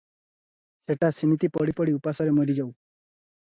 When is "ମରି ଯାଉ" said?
2.41-2.69